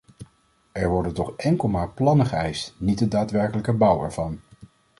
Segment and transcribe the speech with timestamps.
[0.71, 4.39] Er worden toch enkel maar plannen geëist, niet de daadwerkelijke bouw ervan.